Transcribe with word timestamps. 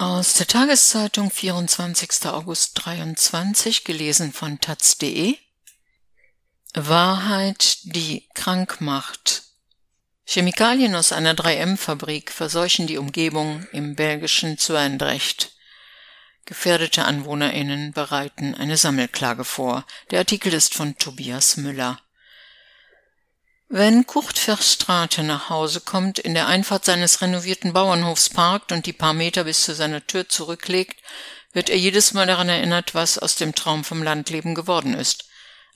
Aus 0.00 0.34
der 0.34 0.46
Tageszeitung 0.46 1.28
24. 1.28 2.26
August 2.26 2.84
23, 2.84 3.82
gelesen 3.82 4.32
von 4.32 4.60
taz.de. 4.60 5.36
Wahrheit, 6.72 7.78
die 7.82 8.28
krank 8.32 8.80
macht. 8.80 9.42
Chemikalien 10.24 10.94
aus 10.94 11.10
einer 11.10 11.34
3M-Fabrik 11.34 12.30
verseuchen 12.30 12.86
die 12.86 12.96
Umgebung 12.96 13.66
im 13.72 13.96
belgischen 13.96 14.56
Zwijndrecht. 14.56 15.56
Gefährdete 16.44 17.04
AnwohnerInnen 17.04 17.90
bereiten 17.90 18.54
eine 18.54 18.76
Sammelklage 18.76 19.42
vor. 19.42 19.84
Der 20.12 20.20
Artikel 20.20 20.54
ist 20.54 20.74
von 20.74 20.96
Tobias 20.96 21.56
Müller. 21.56 22.00
Wenn 23.70 24.06
Kurt 24.06 24.38
Verstrate 24.38 25.22
nach 25.22 25.50
Hause 25.50 25.82
kommt, 25.82 26.18
in 26.18 26.32
der 26.32 26.46
Einfahrt 26.46 26.86
seines 26.86 27.20
renovierten 27.20 27.74
Bauernhofs 27.74 28.30
parkt 28.30 28.72
und 28.72 28.86
die 28.86 28.94
paar 28.94 29.12
Meter 29.12 29.44
bis 29.44 29.62
zu 29.62 29.74
seiner 29.74 30.06
Tür 30.06 30.26
zurücklegt, 30.26 30.98
wird 31.52 31.68
er 31.68 31.76
jedes 31.76 32.14
Mal 32.14 32.26
daran 32.26 32.48
erinnert, 32.48 32.94
was 32.94 33.18
aus 33.18 33.36
dem 33.36 33.54
Traum 33.54 33.84
vom 33.84 34.02
Landleben 34.02 34.54
geworden 34.54 34.94
ist. 34.94 35.26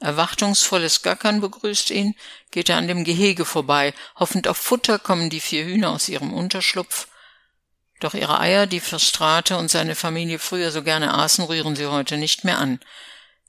Erwartungsvolles 0.00 1.02
Gackern 1.02 1.42
begrüßt 1.42 1.90
ihn, 1.90 2.14
geht 2.50 2.70
er 2.70 2.78
an 2.78 2.88
dem 2.88 3.04
Gehege 3.04 3.44
vorbei, 3.44 3.92
hoffend 4.16 4.48
auf 4.48 4.56
Futter 4.56 4.98
kommen 4.98 5.28
die 5.28 5.40
vier 5.40 5.66
Hühner 5.66 5.90
aus 5.90 6.08
ihrem 6.08 6.32
Unterschlupf. 6.32 7.08
Doch 8.00 8.14
ihre 8.14 8.40
Eier, 8.40 8.66
die 8.66 8.80
Verstrate 8.80 9.58
und 9.58 9.70
seine 9.70 9.96
Familie 9.96 10.38
früher 10.38 10.72
so 10.72 10.82
gerne 10.82 11.12
aßen, 11.12 11.44
rühren 11.44 11.76
sie 11.76 11.86
heute 11.86 12.16
nicht 12.16 12.42
mehr 12.42 12.56
an. 12.56 12.80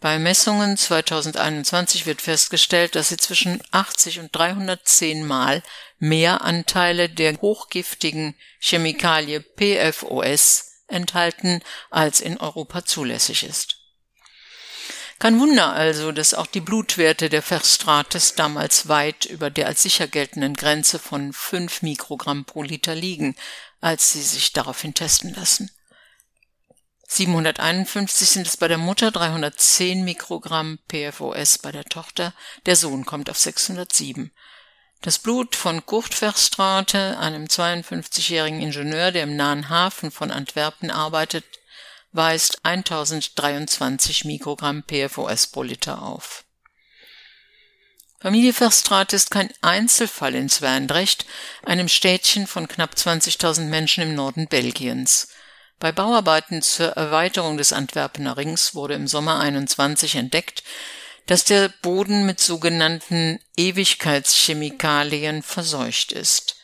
Bei 0.03 0.19
Messungen 0.19 0.75
2021 0.75 2.05
wird 2.05 2.21
festgestellt, 2.21 2.95
dass 2.95 3.07
sie 3.07 3.15
zwischen 3.15 3.63
80 3.71 4.19
und 4.19 4.35
310 4.35 5.25
Mal 5.25 5.63
mehr 5.97 6.41
Anteile 6.41 7.07
der 7.07 7.37
hochgiftigen 7.39 8.35
Chemikalie 8.59 9.39
PFOS 9.39 10.83
enthalten, 10.89 11.61
als 11.89 12.19
in 12.19 12.37
Europa 12.37 12.83
zulässig 12.83 13.43
ist. 13.43 13.77
Kein 15.19 15.39
Wunder 15.39 15.71
also, 15.71 16.11
dass 16.11 16.33
auch 16.33 16.47
die 16.47 16.59
Blutwerte 16.59 17.29
der 17.29 17.41
Verstrates 17.41 18.35
damals 18.35 18.89
weit 18.89 19.23
über 19.23 19.49
der 19.49 19.67
als 19.67 19.83
sicher 19.83 20.07
geltenden 20.07 20.55
Grenze 20.55 20.99
von 20.99 21.31
5 21.31 21.81
Mikrogramm 21.81 22.43
pro 22.43 22.61
Liter 22.61 22.93
liegen, 22.93 23.37
als 23.79 24.11
sie 24.11 24.21
sich 24.21 24.51
daraufhin 24.51 24.93
testen 24.93 25.33
lassen. 25.33 25.71
751 27.15 28.27
sind 28.27 28.47
es 28.47 28.57
bei 28.57 28.67
der 28.67 28.79
Mutter, 28.79 29.11
310 29.11 30.03
Mikrogramm 30.03 30.79
PFOS 30.87 31.59
bei 31.59 31.71
der 31.71 31.85
Tochter, 31.85 32.33
der 32.65 32.75
Sohn 32.75 33.05
kommt 33.05 33.29
auf 33.29 33.37
607. 33.37 34.31
Das 35.03 35.19
Blut 35.19 35.55
von 35.55 35.85
Kurt 35.85 36.15
Verstrate, 36.15 37.19
einem 37.19 37.45
52-jährigen 37.45 38.61
Ingenieur, 38.61 39.11
der 39.11 39.23
im 39.23 39.35
nahen 39.35 39.69
Hafen 39.69 40.09
von 40.09 40.31
Antwerpen 40.31 40.89
arbeitet, 40.89 41.45
weist 42.13 42.65
1023 42.65 44.25
Mikrogramm 44.25 44.81
PFOS 44.81 45.47
pro 45.47 45.61
Liter 45.61 46.01
auf. 46.01 46.45
Familie 48.19 48.53
Verstrate 48.53 49.15
ist 49.15 49.29
kein 49.29 49.53
Einzelfall 49.61 50.33
in 50.33 50.49
Zwijndrecht, 50.49 51.27
einem 51.63 51.89
Städtchen 51.89 52.47
von 52.47 52.67
knapp 52.67 52.95
20.000 52.95 53.65
Menschen 53.65 54.01
im 54.01 54.15
Norden 54.15 54.47
Belgiens. 54.47 55.27
Bei 55.83 55.91
Bauarbeiten 55.91 56.61
zur 56.61 56.91
Erweiterung 56.91 57.57
des 57.57 57.73
Antwerpener 57.73 58.37
Rings 58.37 58.73
wurde 58.73 58.93
im 58.93 59.05
Sommer 59.05 59.41
21 59.41 60.15
entdeckt, 60.15 60.63
dass 61.25 61.43
der 61.43 61.73
Boden 61.81 62.25
mit 62.25 62.39
sogenannten 62.39 63.41
Ewigkeitschemikalien 63.57 65.43
verseucht 65.43 66.13
ist. 66.13 66.55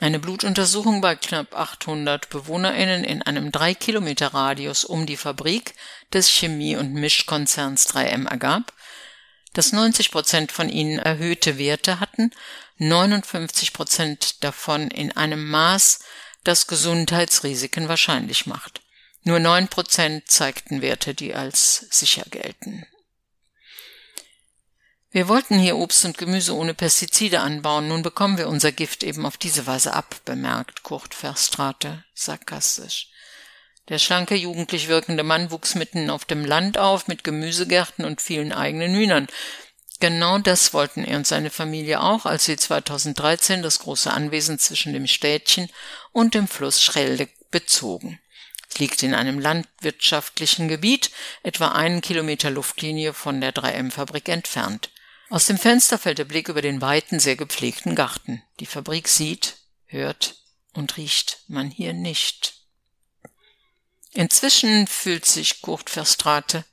Eine 0.00 0.18
Blutuntersuchung 0.18 1.00
bei 1.00 1.14
knapp 1.14 1.54
800 1.54 2.28
BewohnerInnen 2.28 3.04
in 3.04 3.22
einem 3.22 3.52
3 3.52 3.74
Kilometer 3.74 4.34
Radius 4.34 4.84
um 4.84 5.06
die 5.06 5.16
Fabrik 5.16 5.76
des 6.12 6.28
Chemie- 6.28 6.74
und 6.74 6.92
Mischkonzerns 6.92 7.86
3M 7.94 8.28
ergab, 8.28 8.72
dass 9.52 9.70
90 9.70 10.10
Prozent 10.10 10.50
von 10.50 10.68
ihnen 10.68 10.98
erhöhte 10.98 11.56
Werte 11.56 12.00
hatten, 12.00 12.32
59 12.78 13.72
Prozent 13.72 14.42
davon 14.42 14.90
in 14.90 15.16
einem 15.16 15.48
Maß, 15.48 16.00
das 16.44 16.66
Gesundheitsrisiken 16.66 17.88
wahrscheinlich 17.88 18.46
macht. 18.46 18.80
Nur 19.22 19.38
neun 19.38 19.68
Prozent 19.68 20.30
zeigten 20.30 20.80
Werte, 20.80 21.14
die 21.14 21.34
als 21.34 21.86
sicher 21.90 22.24
gelten. 22.30 22.86
Wir 25.12 25.26
wollten 25.26 25.58
hier 25.58 25.76
Obst 25.76 26.04
und 26.04 26.18
Gemüse 26.18 26.54
ohne 26.54 26.72
Pestizide 26.72 27.40
anbauen, 27.40 27.88
nun 27.88 28.02
bekommen 28.02 28.38
wir 28.38 28.48
unser 28.48 28.70
Gift 28.70 29.02
eben 29.02 29.26
auf 29.26 29.36
diese 29.36 29.66
Weise 29.66 29.92
ab, 29.92 30.14
bemerkt 30.24 30.84
Kurt 30.84 31.14
Verstrate 31.14 32.04
sarkastisch. 32.14 33.08
Der 33.88 33.98
schlanke, 33.98 34.36
jugendlich 34.36 34.86
wirkende 34.86 35.24
Mann 35.24 35.50
wuchs 35.50 35.74
mitten 35.74 36.10
auf 36.10 36.24
dem 36.24 36.44
Land 36.44 36.78
auf, 36.78 37.08
mit 37.08 37.24
Gemüsegärten 37.24 38.04
und 38.04 38.22
vielen 38.22 38.52
eigenen 38.52 38.94
Hühnern. 38.94 39.26
Genau 40.00 40.38
das 40.38 40.72
wollten 40.72 41.04
er 41.04 41.18
und 41.18 41.26
seine 41.26 41.50
Familie 41.50 42.00
auch, 42.00 42.24
als 42.24 42.46
sie 42.46 42.56
2013 42.56 43.62
das 43.62 43.80
große 43.80 44.10
Anwesen 44.10 44.58
zwischen 44.58 44.94
dem 44.94 45.06
Städtchen 45.06 45.68
und 46.12 46.34
dem 46.34 46.48
Fluss 46.48 46.82
Schelde 46.82 47.28
bezogen. 47.50 48.18
Es 48.70 48.78
liegt 48.78 49.02
in 49.02 49.14
einem 49.14 49.38
landwirtschaftlichen 49.38 50.68
Gebiet, 50.68 51.10
etwa 51.42 51.72
einen 51.72 52.00
Kilometer 52.00 52.50
Luftlinie 52.50 53.12
von 53.12 53.42
der 53.42 53.52
3M-Fabrik 53.52 54.28
entfernt. 54.28 54.90
Aus 55.28 55.46
dem 55.46 55.58
Fenster 55.58 55.98
fällt 55.98 56.18
der 56.18 56.24
Blick 56.24 56.48
über 56.48 56.62
den 56.62 56.80
weiten, 56.80 57.20
sehr 57.20 57.36
gepflegten 57.36 57.94
Garten. 57.94 58.42
Die 58.58 58.66
Fabrik 58.66 59.06
sieht, 59.06 59.56
hört 59.86 60.36
und 60.72 60.96
riecht 60.96 61.40
man 61.46 61.70
hier 61.70 61.92
nicht. 61.92 62.54
Inzwischen 64.12 64.86
fühlt 64.86 65.26
sich 65.26 65.60
Kurt 65.60 65.90
Verstrate 65.90 66.64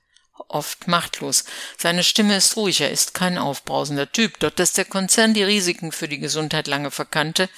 oft 0.47 0.88
machtlos. 0.88 1.44
Seine 1.78 2.03
Stimme 2.03 2.38
ist 2.38 2.56
ruhig, 2.56 2.81
er 2.81 2.91
ist 2.91 3.13
kein 3.13 3.38
aufbrausender 3.38 4.12
Typ. 4.12 4.40
Dort, 4.40 4.59
dass 4.59 4.74
der 4.74 4.85
Konzern 4.85 5.34
die 5.34 5.44
Risiken 5.44 5.91
für 5.91 6.08
die 6.08 6.19
Gesundheit 6.19 6.68
lange 6.68 6.91
verkannte, 6.91 7.50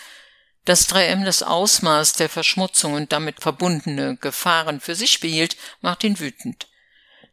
dass 0.65 0.89
3M 0.89 1.25
das 1.25 1.43
Ausmaß 1.43 2.13
der 2.13 2.29
Verschmutzung 2.29 2.93
und 2.93 3.11
damit 3.11 3.41
verbundene 3.41 4.17
Gefahren 4.17 4.79
für 4.79 4.95
sich 4.95 5.19
behielt, 5.19 5.57
macht 5.81 6.03
ihn 6.03 6.19
wütend. 6.19 6.67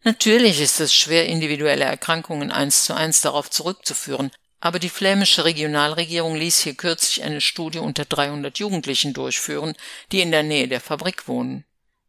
Natürlich 0.04 0.60
ist 0.60 0.80
es 0.80 0.94
schwer, 0.94 1.26
individuelle 1.26 1.84
Erkrankungen 1.84 2.52
eins 2.52 2.84
zu 2.84 2.94
eins 2.94 3.22
darauf 3.22 3.50
zurückzuführen, 3.50 4.30
aber 4.60 4.78
die 4.78 4.88
flämische 4.88 5.44
Regionalregierung 5.44 6.36
ließ 6.36 6.60
hier 6.60 6.74
kürzlich 6.74 7.22
eine 7.24 7.40
Studie 7.40 7.78
unter 7.78 8.04
300 8.04 8.58
Jugendlichen 8.58 9.12
durchführen, 9.12 9.74
die 10.12 10.20
in 10.20 10.30
der 10.30 10.42
Nähe 10.42 10.68
der 10.68 10.80
Fabrik 10.80 11.28
wohnen. 11.28 11.64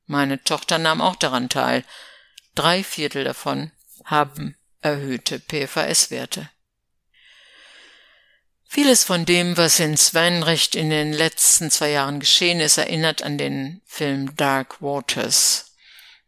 Meine 0.06 0.42
Tochter 0.44 0.78
nahm 0.78 1.02
auch 1.02 1.18
daran 1.18 1.50
teil. 1.50 1.84
Drei 2.58 2.84
Viertel 2.84 3.24
davon 3.24 3.72
haben 4.04 4.58
erhöhte 4.82 5.40
PFAS-Werte. 5.40 6.50
Vieles 8.68 9.04
von 9.04 9.26
dem, 9.26 9.56
was 9.58 9.80
in 9.80 9.96
Svenrecht 9.96 10.74
in 10.74 10.90
den 10.90 11.14
letzten 11.14 11.70
zwei 11.70 11.92
Jahren 11.92 12.20
geschehen 12.20 12.60
ist, 12.60 12.80
erinnert 12.80 13.22
an 13.22 13.38
den 13.38 13.84
Film 13.86 14.36
Dark 14.36 14.82
Waters. 14.82 15.76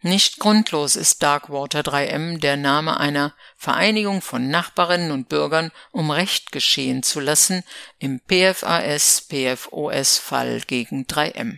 Nicht 0.01 0.37
grundlos 0.37 0.95
ist 0.95 1.23
Darkwater 1.23 1.79
3M 1.79 2.39
der 2.39 2.57
Name 2.57 2.99
einer 2.99 3.33
Vereinigung 3.57 4.21
von 4.21 4.51
Nachbarinnen 4.51 5.09
und 5.09 5.29
Bürgern, 5.29 5.71
um 5.89 6.11
Recht 6.11 6.51
geschehen 6.51 7.01
zu 7.01 7.19
lassen 7.19 7.63
im 7.97 8.21
PFAS-PFOS-Fall 8.29 10.61
gegen 10.67 11.07
3M. 11.07 11.57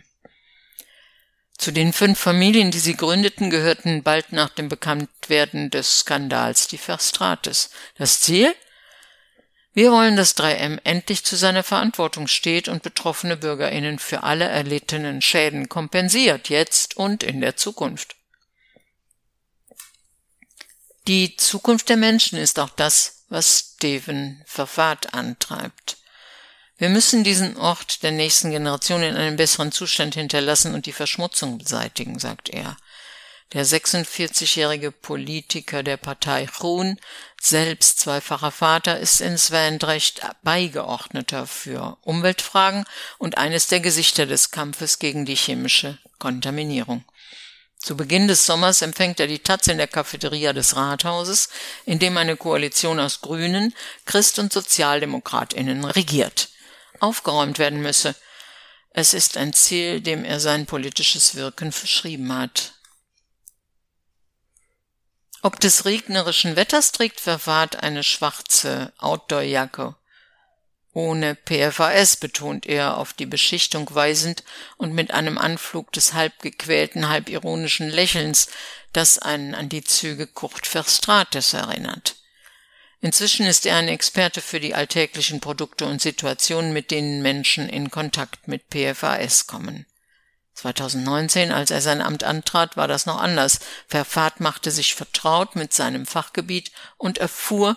Zu 1.58 1.70
den 1.70 1.92
fünf 1.92 2.18
Familien, 2.18 2.70
die 2.70 2.78
sie 2.78 2.96
gründeten, 2.96 3.50
gehörten 3.50 4.02
bald 4.02 4.32
nach 4.32 4.48
dem 4.48 4.68
Bekanntwerden 4.68 5.70
des 5.70 6.00
Skandals 6.00 6.66
die 6.66 6.78
Verstrates. 6.78 7.70
Das 7.96 8.20
Ziel? 8.20 8.54
Wir 9.74 9.90
wollen, 9.90 10.16
dass 10.16 10.36
3M 10.36 10.80
endlich 10.84 11.24
zu 11.24 11.36
seiner 11.36 11.62
Verantwortung 11.62 12.26
steht 12.26 12.68
und 12.68 12.82
betroffene 12.82 13.38
Bürgerinnen 13.38 13.98
für 13.98 14.22
alle 14.22 14.44
erlittenen 14.44 15.22
Schäden 15.22 15.68
kompensiert, 15.68 16.50
jetzt 16.50 16.96
und 16.96 17.22
in 17.22 17.40
der 17.40 17.56
Zukunft. 17.56 18.16
Die 21.08 21.36
Zukunft 21.36 21.88
der 21.88 21.96
Menschen 21.96 22.38
ist 22.38 22.58
auch 22.58 22.70
das, 22.70 23.24
was 23.28 23.74
Steven 23.76 24.42
Verfahrt 24.46 25.14
antreibt. 25.14 25.96
Wir 26.82 26.88
müssen 26.88 27.22
diesen 27.22 27.56
Ort 27.58 28.02
der 28.02 28.10
nächsten 28.10 28.50
Generation 28.50 29.04
in 29.04 29.14
einem 29.14 29.36
besseren 29.36 29.70
Zustand 29.70 30.16
hinterlassen 30.16 30.74
und 30.74 30.86
die 30.86 30.92
Verschmutzung 30.92 31.58
beseitigen, 31.58 32.18
sagt 32.18 32.48
er. 32.48 32.76
Der 33.52 33.64
46-jährige 33.64 34.90
Politiker 34.90 35.84
der 35.84 35.96
Partei 35.96 36.44
Groen, 36.46 36.98
selbst 37.40 38.00
zweifacher 38.00 38.50
Vater, 38.50 38.98
ist 38.98 39.20
in 39.20 39.38
Svendrecht 39.38 40.22
Beigeordneter 40.42 41.46
für 41.46 41.98
Umweltfragen 42.00 42.84
und 43.18 43.38
eines 43.38 43.68
der 43.68 43.78
Gesichter 43.78 44.26
des 44.26 44.50
Kampfes 44.50 44.98
gegen 44.98 45.24
die 45.24 45.36
chemische 45.36 45.98
Kontaminierung. 46.18 47.04
Zu 47.78 47.96
Beginn 47.96 48.26
des 48.26 48.44
Sommers 48.44 48.82
empfängt 48.82 49.20
er 49.20 49.28
die 49.28 49.38
Taz 49.38 49.68
in 49.68 49.78
der 49.78 49.86
Cafeteria 49.86 50.52
des 50.52 50.74
Rathauses, 50.74 51.48
in 51.86 52.00
dem 52.00 52.16
eine 52.16 52.36
Koalition 52.36 52.98
aus 52.98 53.20
Grünen, 53.20 53.72
Christ- 54.04 54.40
und 54.40 54.52
Sozialdemokratinnen 54.52 55.84
regiert 55.84 56.48
aufgeräumt 57.02 57.58
werden 57.58 57.82
müsse. 57.82 58.14
Es 58.90 59.14
ist 59.14 59.36
ein 59.36 59.52
Ziel, 59.52 60.00
dem 60.00 60.24
er 60.24 60.40
sein 60.40 60.66
politisches 60.66 61.34
Wirken 61.34 61.72
verschrieben 61.72 62.32
hat. 62.32 62.74
Ob 65.42 65.58
des 65.58 65.84
regnerischen 65.84 66.54
Wetters 66.54 66.92
trägt 66.92 67.20
Verwahrt 67.20 67.82
eine 67.82 68.04
schwarze 68.04 68.92
Outdoorjacke. 68.98 69.96
Ohne 70.92 71.34
PFAS 71.34 72.16
betont 72.16 72.66
er 72.66 72.98
auf 72.98 73.14
die 73.14 73.26
Beschichtung 73.26 73.92
weisend 73.94 74.44
und 74.76 74.92
mit 74.92 75.10
einem 75.10 75.38
Anflug 75.38 75.90
des 75.92 76.12
halb 76.12 76.38
gequälten, 76.40 77.08
halb 77.08 77.28
ironischen 77.30 77.88
Lächelns, 77.88 78.48
das 78.92 79.18
einen 79.18 79.54
an 79.54 79.70
die 79.70 79.82
Züge 79.82 80.26
Kurt 80.26 80.66
Verstrates 80.66 81.54
erinnert. 81.54 82.16
Inzwischen 83.04 83.46
ist 83.46 83.66
er 83.66 83.76
ein 83.76 83.88
Experte 83.88 84.40
für 84.40 84.60
die 84.60 84.76
alltäglichen 84.76 85.40
Produkte 85.40 85.86
und 85.86 86.00
Situationen, 86.00 86.72
mit 86.72 86.92
denen 86.92 87.20
Menschen 87.20 87.68
in 87.68 87.90
Kontakt 87.90 88.46
mit 88.46 88.62
PFAS 88.70 89.48
kommen. 89.48 89.86
2019, 90.54 91.50
als 91.50 91.72
er 91.72 91.80
sein 91.80 92.00
Amt 92.00 92.22
antrat, 92.22 92.76
war 92.76 92.86
das 92.86 93.04
noch 93.04 93.20
anders. 93.20 93.58
Verfahrt 93.88 94.38
machte 94.38 94.70
sich 94.70 94.94
vertraut 94.94 95.56
mit 95.56 95.74
seinem 95.74 96.06
Fachgebiet 96.06 96.70
und 96.96 97.18
erfuhr, 97.18 97.76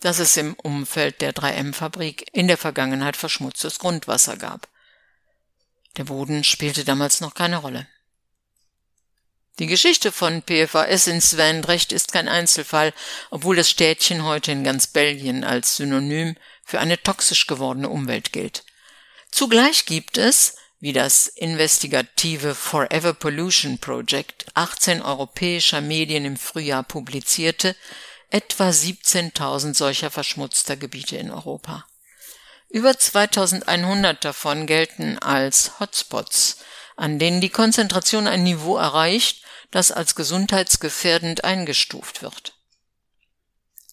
dass 0.00 0.18
es 0.18 0.36
im 0.36 0.52
Umfeld 0.54 1.22
der 1.22 1.32
3M-Fabrik 1.32 2.26
in 2.32 2.46
der 2.46 2.58
Vergangenheit 2.58 3.16
verschmutztes 3.16 3.78
Grundwasser 3.78 4.36
gab. 4.36 4.68
Der 5.96 6.04
Boden 6.04 6.44
spielte 6.44 6.84
damals 6.84 7.22
noch 7.22 7.32
keine 7.32 7.56
Rolle. 7.56 7.86
Die 9.60 9.66
Geschichte 9.66 10.10
von 10.10 10.42
PFAS 10.42 11.06
in 11.06 11.20
Svendrecht 11.20 11.92
ist 11.92 12.12
kein 12.12 12.28
Einzelfall, 12.28 12.94
obwohl 13.30 13.56
das 13.56 13.68
Städtchen 13.68 14.24
heute 14.24 14.52
in 14.52 14.64
ganz 14.64 14.86
Belgien 14.86 15.44
als 15.44 15.76
Synonym 15.76 16.34
für 16.64 16.80
eine 16.80 17.02
toxisch 17.02 17.46
gewordene 17.46 17.90
Umwelt 17.90 18.32
gilt. 18.32 18.64
Zugleich 19.30 19.84
gibt 19.84 20.16
es, 20.16 20.56
wie 20.80 20.94
das 20.94 21.26
investigative 21.26 22.54
Forever 22.54 23.12
Pollution 23.12 23.76
Project 23.76 24.46
18 24.54 25.02
europäischer 25.02 25.82
Medien 25.82 26.24
im 26.24 26.38
Frühjahr 26.38 26.82
publizierte, 26.82 27.76
etwa 28.30 28.70
17.000 28.70 29.74
solcher 29.74 30.10
verschmutzter 30.10 30.78
Gebiete 30.78 31.18
in 31.18 31.30
Europa. 31.30 31.84
Über 32.70 32.98
2100 32.98 34.24
davon 34.24 34.66
gelten 34.66 35.18
als 35.18 35.78
Hotspots, 35.80 36.56
an 37.00 37.18
denen 37.18 37.40
die 37.40 37.48
Konzentration 37.48 38.26
ein 38.26 38.42
Niveau 38.42 38.76
erreicht, 38.76 39.42
das 39.70 39.90
als 39.90 40.14
gesundheitsgefährdend 40.14 41.44
eingestuft 41.44 42.20
wird. 42.20 42.52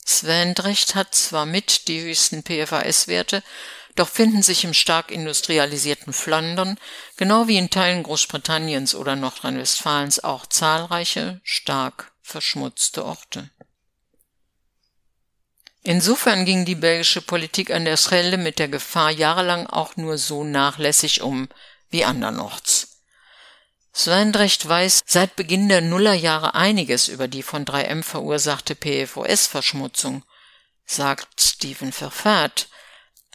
Svendrecht 0.05 0.93
hat 0.93 1.15
zwar 1.15 1.45
mit 1.45 1.87
die 1.87 2.01
höchsten 2.01 2.43
PFAS-Werte, 2.43 3.43
doch 3.95 4.09
finden 4.09 4.43
sich 4.43 4.65
im 4.65 4.73
stark 4.73 5.09
industrialisierten 5.09 6.11
Flandern, 6.11 6.77
genau 7.15 7.47
wie 7.47 7.57
in 7.57 7.69
Teilen 7.69 8.03
Großbritanniens 8.03 8.93
oder 8.93 9.15
Nordrhein-Westfalens 9.15 10.23
auch 10.23 10.45
zahlreiche 10.45 11.39
stark 11.43 12.11
verschmutzte 12.21 13.05
Orte. 13.05 13.49
Insofern 15.81 16.43
ging 16.43 16.65
die 16.65 16.75
belgische 16.75 17.21
Politik 17.21 17.71
an 17.71 17.85
der 17.85 17.95
Schelde 17.95 18.35
mit 18.35 18.59
der 18.59 18.67
Gefahr 18.67 19.11
jahrelang 19.11 19.65
auch 19.67 19.95
nur 19.95 20.17
so 20.17 20.43
nachlässig 20.43 21.21
um 21.21 21.47
wie 21.89 22.03
andernorts. 22.03 22.96
Svendrecht 23.97 24.67
weiß 24.67 25.05
seit 25.07 25.35
Beginn 25.35 25.69
der 25.69 25.81
Nullerjahre 25.81 26.53
einiges 26.53 27.07
über 27.07 27.27
die 27.27 27.41
von 27.41 27.65
3M 27.65 28.03
verursachte 28.03 28.75
PFOS-Verschmutzung, 28.75 30.23
sagt 30.85 31.41
Stephen 31.41 31.91
Verfaert, 31.91 32.67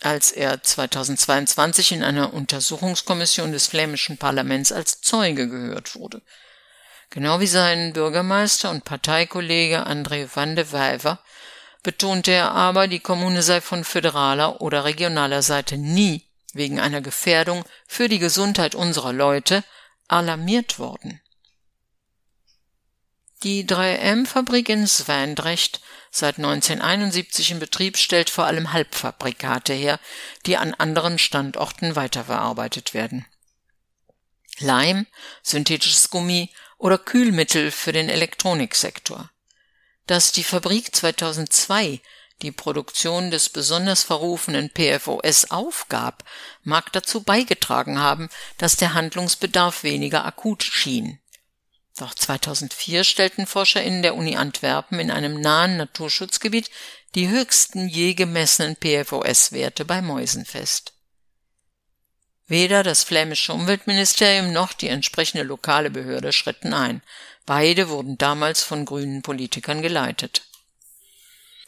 als 0.03 0.31
er 0.31 0.63
2022 0.63 1.91
in 1.91 2.05
einer 2.05 2.33
Untersuchungskommission 2.33 3.51
des 3.51 3.67
flämischen 3.67 4.19
Parlaments 4.19 4.71
als 4.71 5.01
Zeuge 5.01 5.49
gehört 5.49 5.97
wurde. 5.97 6.23
Genau 7.11 7.41
wie 7.41 7.49
sein 7.49 7.93
Bürgermeister 7.93 8.71
und 8.71 8.85
Parteikollege 8.85 9.85
André 9.85 10.29
van 10.33 10.55
de 10.55 10.71
Weiver 10.71 11.19
betonte 11.83 12.31
er 12.31 12.53
aber, 12.53 12.87
die 12.87 13.01
Kommune 13.01 13.43
sei 13.43 13.61
von 13.61 13.83
föderaler 13.83 14.61
oder 14.61 14.85
regionaler 14.85 15.43
Seite 15.43 15.77
nie 15.77 16.29
wegen 16.53 16.79
einer 16.79 17.01
Gefährdung 17.01 17.65
für 17.89 18.09
die 18.09 18.21
Gesundheit 18.21 18.77
unserer 18.77 19.13
Leute 19.13 19.65
alarmiert 20.13 20.79
worden. 20.79 21.21
Die 23.43 23.65
3M-Fabrik 23.67 24.69
in 24.69 24.87
Svendrecht, 24.87 25.81
seit 26.13 26.37
1971 26.37 27.51
in 27.51 27.59
Betrieb, 27.59 27.97
stellt 27.97 28.31
vor 28.31 28.45
allem 28.45 28.73
Halbfabrikate 28.73 29.73
her, 29.73 29.99
die 30.47 30.57
an 30.57 30.75
anderen 30.75 31.19
Standorten 31.19 31.97
weiterverarbeitet 31.97 32.95
werden. 32.95 33.27
Leim, 34.59 35.07
synthetisches 35.43 36.11
Gummi 36.11 36.55
oder 36.79 36.99
Kühlmittel 36.99 37.73
für 37.73 37.93
den 37.93 38.09
Elektroniksektor. 38.09 39.31
Dass 40.07 40.31
die 40.31 40.45
Fabrik 40.45 40.95
2002 40.95 42.01
die 42.43 42.53
Produktion 42.53 43.31
des 43.31 43.49
besonders 43.49 44.03
verrufenen 44.03 44.71
PFOS 44.71 45.51
aufgab, 45.51 46.25
mag 46.63 46.93
dazu 46.93 47.23
beigetragen 47.23 47.99
haben, 47.99 48.29
dass 48.59 48.77
der 48.77 48.95
Handlungsbedarf 48.95 49.85
weniger 49.85 50.25
akut 50.25 50.63
schien. 50.63 51.19
Doch 51.97 52.15
2004 52.15 53.05
stellten 53.05 53.47
ForscherInnen 53.47 54.03
der 54.03 54.17
Uni 54.17 54.37
Antwerpen 54.37 54.99
in 54.99 55.11
einem 55.11 55.41
nahen 55.41 55.77
Naturschutzgebiet 55.77 56.71
die 57.15 57.29
höchsten 57.29 57.89
je 57.89 58.15
gemessenen 58.15 58.77
PFOS-Werte 58.77 59.85
bei 59.85 60.01
Mäusen 60.01 60.47
fest. 60.47 60.95
Weder 62.47 62.83
das 62.83 63.05
flämische 63.05 63.53
Umweltministerium 63.53 64.53
noch 64.53 64.73
die 64.73 64.89
entsprechende 64.89 65.45
lokale 65.45 65.91
Behörde 65.91 66.33
schritten 66.33 66.75
ein. 66.75 67.03
Beide 67.47 67.89
wurden 67.89 68.19
damals 68.19 68.63
von 68.63 68.85
grünen 68.85 69.23
Politikern 69.23 69.83
geleitet. 69.83 70.43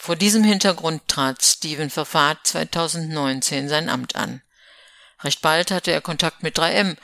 Vor 0.04 0.16
diesem 0.16 0.44
Hintergrund 0.44 1.08
trat 1.08 1.42
Steven 1.42 1.88
Verfahrt 1.88 2.46
2019 2.46 3.70
sein 3.70 3.88
Amt 3.88 4.16
an. 4.16 4.42
Recht 5.22 5.40
bald 5.40 5.70
hatte 5.70 5.92
er 5.92 6.02
Kontakt 6.02 6.42
mit 6.42 6.58
3M, 6.58 6.98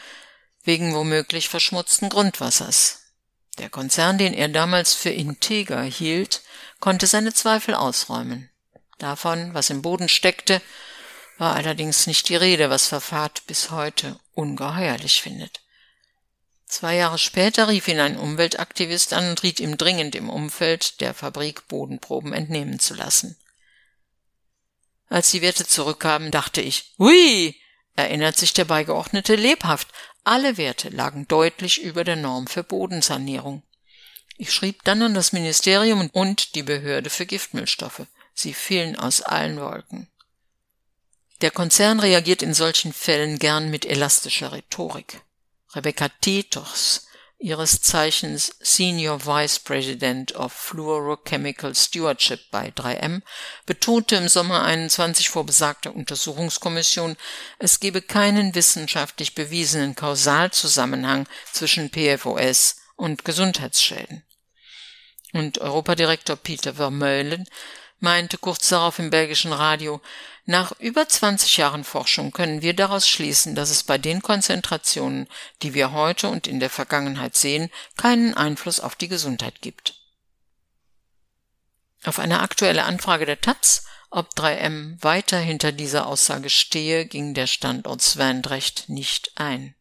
wegen 0.64 0.94
womöglich 0.94 1.48
verschmutzten 1.48 2.10
Grundwassers. 2.10 3.14
Der 3.56 3.70
Konzern, 3.70 4.18
den 4.18 4.34
er 4.34 4.48
damals 4.48 4.92
für 4.92 5.08
integer 5.08 5.80
hielt, 5.80 6.42
konnte 6.78 7.06
seine 7.06 7.32
Zweifel 7.32 7.72
ausräumen. 7.72 8.50
Davon, 8.98 9.54
was 9.54 9.70
im 9.70 9.80
Boden 9.80 10.10
steckte, 10.10 10.60
war 11.38 11.56
allerdings 11.56 12.06
nicht 12.06 12.28
die 12.28 12.36
Rede, 12.36 12.68
was 12.68 12.86
Verfahrt 12.86 13.46
bis 13.46 13.70
heute 13.70 14.20
ungeheuerlich 14.34 15.22
findet. 15.22 15.62
Zwei 16.70 16.94
Jahre 16.94 17.18
später 17.18 17.66
rief 17.66 17.88
ihn 17.88 17.98
ein 17.98 18.16
Umweltaktivist 18.16 19.12
an 19.12 19.30
und 19.30 19.42
riet 19.42 19.58
ihm 19.58 19.76
dringend 19.76 20.14
im 20.14 20.30
Umfeld 20.30 21.00
der 21.00 21.14
Fabrik 21.14 21.66
Bodenproben 21.66 22.32
entnehmen 22.32 22.78
zu 22.78 22.94
lassen. 22.94 23.36
Als 25.08 25.32
die 25.32 25.42
Werte 25.42 25.66
zurückkamen, 25.66 26.30
dachte 26.30 26.60
ich, 26.60 26.94
hui, 26.96 27.60
erinnert 27.96 28.36
sich 28.36 28.52
der 28.52 28.66
Beigeordnete 28.66 29.34
lebhaft. 29.34 29.88
Alle 30.22 30.58
Werte 30.58 30.90
lagen 30.90 31.26
deutlich 31.26 31.82
über 31.82 32.04
der 32.04 32.14
Norm 32.14 32.46
für 32.46 32.62
Bodensanierung. 32.62 33.64
Ich 34.36 34.52
schrieb 34.52 34.84
dann 34.84 35.02
an 35.02 35.14
das 35.14 35.32
Ministerium 35.32 36.08
und 36.12 36.54
die 36.54 36.62
Behörde 36.62 37.10
für 37.10 37.26
Giftmüllstoffe. 37.26 38.06
Sie 38.32 38.54
fielen 38.54 38.94
aus 38.94 39.22
allen 39.22 39.60
Wolken. 39.60 40.06
Der 41.40 41.50
Konzern 41.50 41.98
reagiert 41.98 42.42
in 42.42 42.54
solchen 42.54 42.92
Fällen 42.92 43.40
gern 43.40 43.70
mit 43.70 43.84
elastischer 43.84 44.52
Rhetorik. 44.52 45.20
Rebecca 45.74 46.08
Titos, 46.20 47.06
ihres 47.38 47.80
Zeichens 47.80 48.54
Senior 48.60 49.24
Vice 49.24 49.60
President 49.60 50.34
of 50.34 50.52
Fluorochemical 50.52 51.74
Stewardship 51.74 52.40
bei 52.50 52.68
3M, 52.68 53.22
betonte 53.66 54.16
im 54.16 54.28
Sommer 54.28 54.62
21 54.62 55.30
vor 55.30 55.46
besagter 55.46 55.94
Untersuchungskommission, 55.94 57.16
es 57.58 57.80
gebe 57.80 58.02
keinen 58.02 58.54
wissenschaftlich 58.54 59.34
bewiesenen 59.34 59.94
Kausalzusammenhang 59.94 61.26
zwischen 61.52 61.90
PFOS 61.90 62.76
und 62.96 63.24
Gesundheitsschäden. 63.24 64.24
Und 65.32 65.58
Europadirektor 65.58 66.36
Peter 66.36 66.74
Vermeulen 66.74 67.46
meinte 68.00 68.38
kurz 68.38 68.68
darauf 68.68 68.98
im 68.98 69.10
belgischen 69.10 69.52
Radio, 69.52 70.00
nach 70.46 70.72
über 70.80 71.08
20 71.08 71.58
Jahren 71.58 71.84
Forschung 71.84 72.32
können 72.32 72.62
wir 72.62 72.74
daraus 72.74 73.08
schließen, 73.08 73.54
dass 73.54 73.70
es 73.70 73.84
bei 73.84 73.98
den 73.98 74.20
Konzentrationen, 74.20 75.28
die 75.62 75.74
wir 75.74 75.92
heute 75.92 76.28
und 76.28 76.46
in 76.46 76.58
der 76.58 76.70
Vergangenheit 76.70 77.36
sehen, 77.36 77.70
keinen 77.96 78.34
Einfluss 78.34 78.80
auf 78.80 78.96
die 78.96 79.08
Gesundheit 79.08 79.60
gibt. 79.60 79.94
Auf 82.04 82.18
eine 82.18 82.40
aktuelle 82.40 82.84
Anfrage 82.84 83.26
der 83.26 83.40
Taz, 83.40 83.84
ob 84.10 84.34
3M 84.34 85.00
weiter 85.02 85.38
hinter 85.38 85.70
dieser 85.70 86.06
Aussage 86.06 86.50
stehe, 86.50 87.06
ging 87.06 87.34
der 87.34 87.46
Standort 87.46 88.02
Svendrecht 88.02 88.88
nicht 88.88 89.32
ein. 89.36 89.76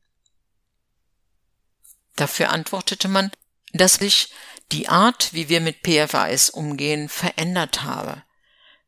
Dafür 2.16 2.52
antwortete 2.52 3.08
man, 3.08 3.32
dass 3.74 3.96
sich 3.96 4.30
die 4.72 4.90
Art, 4.90 5.34
wie 5.34 5.50
wir 5.50 5.62
mit 5.62 5.78
PFAS 5.84 6.50
umgehen, 6.50 7.10
verändert 7.10 7.84
habe. 7.84 8.24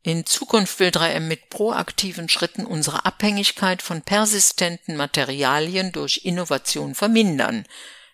In 0.04 0.26
Zukunft 0.26 0.80
will 0.80 0.90
3M 0.90 1.22
mit 1.22 1.50
proaktiven 1.50 2.28
Schritten 2.28 2.66
unsere 2.66 3.06
Abhängigkeit 3.06 3.82
von 3.82 4.02
persistenten 4.02 4.96
Materialien 4.96 5.92
durch 5.92 6.22
Innovation 6.24 6.96
vermindern, 6.96 7.66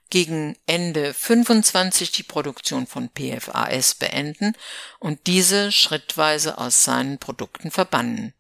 gegen 0.10 0.58
Ende 0.66 1.14
25 1.14 2.12
die 2.12 2.24
Produktion 2.24 2.88
von 2.88 3.10
PFAS 3.10 3.96
beenden 3.96 4.54
und 5.00 5.28
diese 5.28 5.72
schrittweise 5.72 6.58
aus 6.58 6.84
seinen 6.84 7.18
Produkten 7.20 7.72
verbannen. 7.72 8.34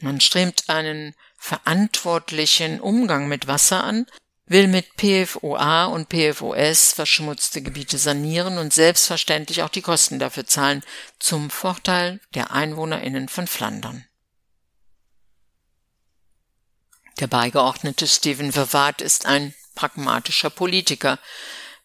Man 0.00 0.20
strebt 0.20 0.68
einen 0.68 1.14
verantwortlichen 1.36 2.80
Umgang 2.80 3.28
mit 3.28 3.46
Wasser 3.46 3.82
an, 3.84 4.06
will 4.48 4.66
mit 4.66 4.96
PFOA 4.96 5.86
und 5.86 6.08
PFOS 6.08 6.92
verschmutzte 6.92 7.62
Gebiete 7.62 7.98
sanieren 7.98 8.58
und 8.58 8.72
selbstverständlich 8.72 9.62
auch 9.62 9.68
die 9.68 9.82
Kosten 9.82 10.18
dafür 10.18 10.46
zahlen, 10.46 10.82
zum 11.18 11.50
Vorteil 11.50 12.20
der 12.34 12.50
Einwohnerinnen 12.50 13.28
von 13.28 13.46
Flandern. 13.46 14.04
Der 17.20 17.26
Beigeordnete 17.26 18.06
Stephen 18.06 18.52
Verwaart 18.52 19.02
ist 19.02 19.26
ein 19.26 19.54
pragmatischer 19.74 20.50
Politiker. 20.50 21.18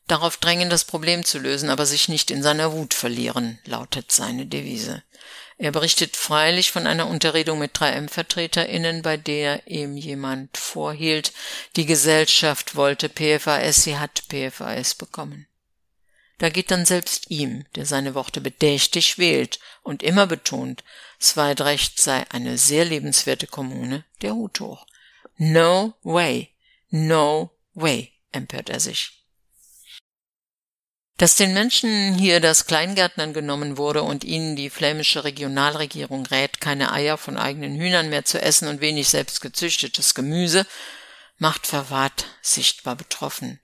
Darauf 0.07 0.37
drängen, 0.37 0.69
das 0.69 0.85
Problem 0.85 1.25
zu 1.25 1.39
lösen, 1.39 1.69
aber 1.69 1.85
sich 1.85 2.07
nicht 2.07 2.29
in 2.29 2.43
seiner 2.43 2.71
Wut 2.71 2.93
verlieren, 2.93 3.59
lautet 3.65 4.11
seine 4.11 4.45
Devise. 4.45 5.03
Er 5.57 5.71
berichtet 5.71 6.15
freilich 6.15 6.71
von 6.71 6.87
einer 6.87 7.07
Unterredung 7.07 7.59
mit 7.59 7.77
3M-VertreterInnen, 7.77 9.01
bei 9.01 9.17
der 9.17 9.67
ihm 9.67 9.95
jemand 9.97 10.57
vorhielt, 10.57 11.31
die 11.75 11.85
Gesellschaft 11.85 12.75
wollte 12.75 13.09
PFAS, 13.09 13.83
sie 13.83 13.97
hat 13.97 14.23
PFAS 14.29 14.95
bekommen. 14.95 15.47
Da 16.39 16.49
geht 16.49 16.71
dann 16.71 16.85
selbst 16.85 17.29
ihm, 17.29 17.65
der 17.75 17.85
seine 17.85 18.15
Worte 18.15 18.41
bedächtig 18.41 19.17
wählt 19.17 19.59
und 19.83 20.03
immer 20.03 20.27
betont, 20.27 20.83
Zweidrecht 21.19 22.01
sei 22.01 22.25
eine 22.31 22.57
sehr 22.57 22.83
lebenswerte 22.83 23.47
Kommune, 23.47 24.03
der 24.21 24.33
Hut 24.33 24.59
hoch. 24.59 24.85
No 25.37 25.93
way, 26.03 26.49
no 26.89 27.51
way, 27.73 28.11
empört 28.31 28.69
er 28.69 28.79
sich. 28.79 29.22
Dass 31.17 31.35
den 31.35 31.53
Menschen 31.53 32.15
hier 32.15 32.39
das 32.39 32.65
Kleingärtnern 32.65 33.33
genommen 33.33 33.77
wurde 33.77 34.01
und 34.01 34.23
ihnen 34.23 34.55
die 34.55 34.71
flämische 34.71 35.23
Regionalregierung 35.23 36.25
rät, 36.25 36.59
keine 36.59 36.91
Eier 36.91 37.17
von 37.17 37.37
eigenen 37.37 37.75
Hühnern 37.75 38.09
mehr 38.09 38.25
zu 38.25 38.41
essen 38.41 38.67
und 38.67 38.81
wenig 38.81 39.09
selbst 39.09 39.39
gezüchtetes 39.41 40.15
Gemüse, 40.15 40.65
macht 41.37 41.67
Verwahrt 41.67 42.25
sichtbar 42.41 42.95
betroffen. 42.95 43.59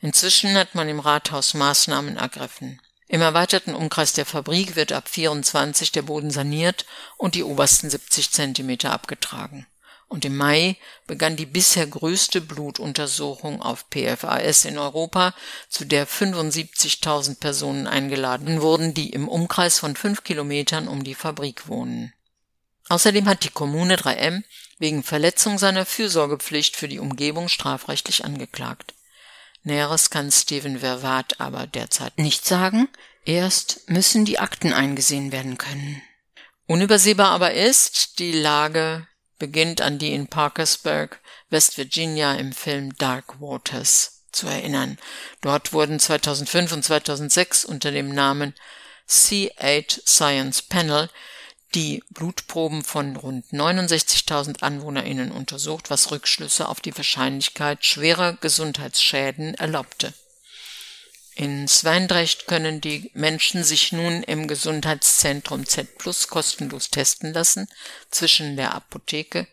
Inzwischen 0.00 0.54
hat 0.56 0.74
man 0.74 0.88
im 0.88 1.00
Rathaus 1.00 1.54
Maßnahmen 1.54 2.16
ergriffen. 2.16 2.80
Im 3.08 3.20
erweiterten 3.20 3.74
Umkreis 3.74 4.12
der 4.12 4.26
Fabrik 4.26 4.76
wird 4.76 4.92
ab 4.92 5.08
24 5.08 5.92
der 5.92 6.02
Boden 6.02 6.30
saniert 6.30 6.86
und 7.16 7.34
die 7.34 7.42
obersten 7.42 7.90
70 7.90 8.30
Zentimeter 8.30 8.92
abgetragen 8.92 9.66
und 10.08 10.24
im 10.24 10.36
Mai 10.36 10.76
begann 11.06 11.36
die 11.36 11.46
bisher 11.46 11.86
größte 11.86 12.40
Blutuntersuchung 12.40 13.62
auf 13.62 13.86
PFAS 13.90 14.64
in 14.64 14.78
Europa, 14.78 15.34
zu 15.68 15.84
der 15.84 16.06
75.000 16.06 17.40
Personen 17.40 17.86
eingeladen 17.86 18.60
wurden, 18.60 18.94
die 18.94 19.10
im 19.10 19.28
Umkreis 19.28 19.78
von 19.78 19.96
fünf 19.96 20.24
Kilometern 20.24 20.88
um 20.88 21.04
die 21.04 21.14
Fabrik 21.14 21.68
wohnen. 21.68 22.12
Außerdem 22.88 23.26
hat 23.26 23.44
die 23.44 23.50
Kommune 23.50 23.96
3M 23.96 24.42
wegen 24.78 25.02
Verletzung 25.02 25.58
seiner 25.58 25.86
Fürsorgepflicht 25.86 26.76
für 26.76 26.88
die 26.88 26.98
Umgebung 26.98 27.48
strafrechtlich 27.48 28.24
angeklagt. 28.24 28.94
Näheres 29.62 30.10
kann 30.10 30.30
Steven 30.30 30.80
Verwaat 30.80 31.40
aber 31.40 31.66
derzeit 31.66 32.18
nicht 32.18 32.44
sagen. 32.44 32.88
Erst 33.24 33.88
müssen 33.88 34.26
die 34.26 34.38
Akten 34.38 34.74
eingesehen 34.74 35.32
werden 35.32 35.56
können. 35.56 36.02
Unübersehbar 36.66 37.30
aber 37.30 37.54
ist 37.54 38.18
die 38.18 38.32
Lage 38.32 39.06
beginnt 39.44 39.82
an 39.82 39.98
die 39.98 40.14
in 40.14 40.26
Parkersburg, 40.26 41.20
West 41.50 41.76
Virginia 41.76 42.32
im 42.36 42.54
Film 42.54 42.96
Dark 42.96 43.42
Waters 43.42 44.22
zu 44.32 44.46
erinnern. 44.46 44.96
Dort 45.42 45.74
wurden 45.74 46.00
2005 46.00 46.72
und 46.72 46.82
2006 46.82 47.66
unter 47.66 47.90
dem 47.90 48.08
Namen 48.08 48.54
C8 49.06 50.00
Science 50.08 50.62
Panel 50.62 51.10
die 51.74 52.02
Blutproben 52.08 52.82
von 52.82 53.16
rund 53.16 53.44
69.000 53.52 54.62
AnwohnerInnen 54.62 55.30
untersucht, 55.30 55.90
was 55.90 56.10
Rückschlüsse 56.10 56.66
auf 56.66 56.80
die 56.80 56.96
Wahrscheinlichkeit 56.96 57.84
schwerer 57.84 58.38
Gesundheitsschäden 58.40 59.52
erlaubte. 59.56 60.14
In 61.36 61.66
Sveindrecht 61.66 62.46
können 62.46 62.80
die 62.80 63.10
Menschen 63.14 63.64
sich 63.64 63.90
nun 63.90 64.22
im 64.22 64.46
Gesundheitszentrum 64.46 65.66
Z 65.66 65.98
Plus 65.98 66.28
kostenlos 66.28 66.90
testen 66.90 67.32
lassen 67.32 67.68
zwischen 68.10 68.56
der 68.56 68.74
Apotheke 68.74 69.48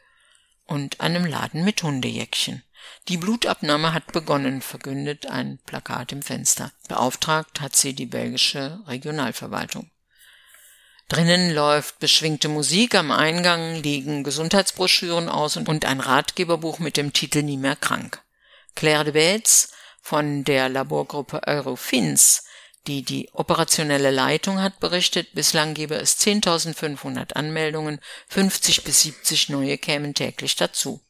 und 0.68 1.02
einem 1.02 1.26
Laden 1.26 1.64
mit 1.66 1.82
Hundejäckchen. 1.82 2.64
Die 3.08 3.18
Blutabnahme 3.18 3.94
hat 3.94 4.12
begonnen, 4.12 4.62
verkündet 4.62 5.26
ein 5.26 5.60
Plakat 5.66 6.12
im 6.12 6.22
Fenster. 6.22 6.72
Beauftragt 6.88 7.62
hat 7.62 7.76
sie 7.76 7.94
die 7.94 8.06
belgische 8.06 8.80
Regionalverwaltung. 8.88 9.90
Drinnen 11.08 11.52
läuft 11.52 12.00
beschwingte 12.00 12.48
Musik, 12.48 12.96
am 12.96 13.12
Eingang 13.12 13.82
liegen 13.82 14.24
Gesundheitsbroschüren 14.24 15.30
aus 15.30 15.58
und 15.58 15.84
ein 15.84 16.00
Ratgeberbuch 16.00 16.80
mit 16.80 16.96
dem 16.96 17.12
Titel 17.12 17.42
Nie 17.42 17.58
mehr 17.58 17.76
krank. 17.76 18.22
Claire 18.76 19.04
de 19.04 19.14
Bates 19.14 19.74
von 20.02 20.44
der 20.44 20.68
Laborgruppe 20.68 21.42
Eurofins, 21.48 22.44
die 22.88 23.04
die 23.04 23.30
operationelle 23.34 24.12
Leitung 24.12 24.60
hat, 24.60 24.80
berichtet, 24.80 25.34
bislang 25.34 25.74
gebe 25.74 25.96
es 25.96 26.20
10.500 26.20 27.34
Anmeldungen, 27.34 28.00
50 28.28 28.84
bis 28.84 29.04
70 29.04 29.50
neue 29.50 29.78
kämen 29.78 30.14
täglich 30.14 30.56
dazu. 30.56 31.02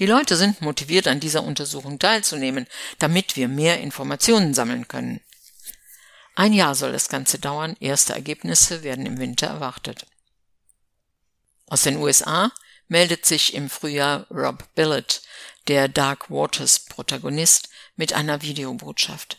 Die 0.00 0.06
Leute 0.06 0.36
sind 0.36 0.60
motiviert, 0.60 1.08
an 1.08 1.20
dieser 1.20 1.42
Untersuchung 1.42 1.98
teilzunehmen, 1.98 2.66
damit 2.98 3.36
wir 3.36 3.48
mehr 3.48 3.80
Informationen 3.80 4.54
sammeln 4.54 4.86
können. 4.88 5.20
Ein 6.34 6.52
Jahr 6.52 6.74
soll 6.74 6.92
das 6.92 7.08
Ganze 7.08 7.38
dauern, 7.38 7.76
erste 7.80 8.12
Ergebnisse 8.12 8.84
werden 8.84 9.06
im 9.06 9.18
Winter 9.18 9.48
erwartet. 9.48 10.06
Aus 11.66 11.82
den 11.82 11.96
USA 11.96 12.52
meldet 12.86 13.26
sich 13.26 13.54
im 13.54 13.68
Frühjahr 13.68 14.26
Rob 14.30 14.64
Billett, 14.74 15.22
der 15.66 15.88
Dark 15.88 16.30
Waters 16.30 16.78
Protagonist, 16.86 17.68
mit 17.98 18.14
einer 18.14 18.40
Videobotschaft. 18.40 19.38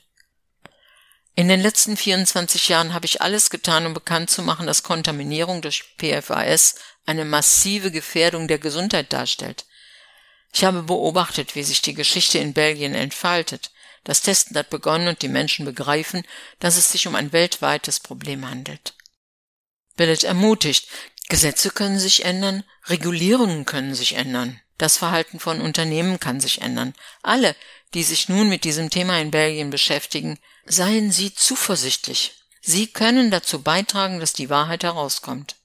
In 1.34 1.48
den 1.48 1.62
letzten 1.62 1.96
24 1.96 2.68
Jahren 2.68 2.94
habe 2.94 3.06
ich 3.06 3.22
alles 3.22 3.50
getan, 3.50 3.86
um 3.86 3.94
bekannt 3.94 4.30
zu 4.30 4.44
machen, 4.44 4.68
dass 4.68 4.84
Kontaminierung 4.84 5.62
durch 5.62 5.96
PFAS 5.98 6.76
eine 7.06 7.24
massive 7.24 7.90
Gefährdung 7.90 8.50
der 8.50 8.60
Gesundheit 8.60 9.14
darstellt. 9.14 9.66
Ich 10.54 10.66
habe 10.66 10.84
beobachtet, 10.84 11.56
wie 11.56 11.64
sich 11.64 11.82
die 11.82 11.94
Geschichte 11.94 12.40
in 12.40 12.54
Belgien 12.54 12.94
entfaltet. 12.94 13.72
Das 14.04 14.22
Testen 14.22 14.58
hat 14.58 14.70
begonnen 14.70 15.08
und 15.08 15.22
die 15.22 15.30
Menschen 15.30 15.64
begreifen, 15.64 16.24
dass 16.60 16.76
es 16.76 16.92
sich 16.92 17.08
um 17.08 17.16
ein 17.16 17.32
weltweites 17.32 18.02
Problem 18.02 18.50
handelt. 18.50 18.94
Billet 19.96 20.24
ermutigt, 20.26 20.88
Gesetze 21.30 21.70
können 21.70 22.00
sich 22.00 22.26
ändern, 22.26 22.64
Regulierungen 22.88 23.66
können 23.66 23.94
sich 23.94 24.16
ändern. 24.16 24.60
Das 24.80 24.98
Verhalten 24.98 25.40
von 25.40 25.62
Unternehmen 25.62 26.20
kann 26.20 26.40
sich 26.40 26.62
ändern. 26.62 26.94
Alle, 27.22 27.56
die 27.94 28.04
sich 28.04 28.30
nun 28.30 28.50
mit 28.50 28.64
diesem 28.64 28.90
Thema 28.90 29.20
in 29.20 29.30
Belgien 29.32 29.70
beschäftigen, 29.70 30.40
seien 30.66 31.12
Sie 31.12 31.34
zuversichtlich. 31.34 32.34
Sie 32.62 32.88
können 32.88 33.32
dazu 33.32 33.62
beitragen, 33.62 34.20
dass 34.20 34.34
die 34.34 34.50
Wahrheit 34.50 34.84
herauskommt. 34.84 35.56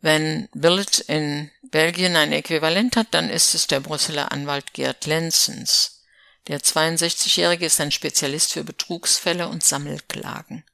Wenn 0.00 0.48
Billet 0.52 1.00
in 1.00 1.50
Belgien 1.70 2.16
ein 2.16 2.32
Äquivalent 2.32 2.96
hat, 2.96 3.08
dann 3.12 3.30
ist 3.30 3.54
es 3.54 3.66
der 3.66 3.80
Brüsseler 3.80 4.32
Anwalt 4.32 4.72
Gerd 4.74 5.06
Lenzens. 5.06 6.02
Der 6.46 6.60
62-Jährige 6.60 7.66
ist 7.66 7.80
ein 7.80 7.90
Spezialist 7.90 8.52
für 8.52 8.64
Betrugsfälle 8.64 9.48
und 9.48 9.64
Sammelklagen. 9.64 10.64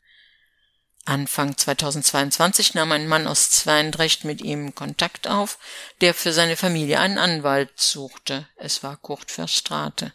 Anfang 1.04 1.56
2022 1.56 2.74
nahm 2.74 2.92
ein 2.92 3.08
Mann 3.08 3.26
aus 3.26 3.50
Zweindrecht 3.50 4.24
mit 4.24 4.42
ihm 4.42 4.74
Kontakt 4.74 5.28
auf, 5.28 5.58
der 6.00 6.14
für 6.14 6.32
seine 6.32 6.56
Familie 6.56 7.00
einen 7.00 7.18
Anwalt 7.18 7.70
suchte. 7.76 8.46
Es 8.56 8.82
war 8.82 8.96
Kurt 8.96 9.30
Verstrate. 9.30 10.12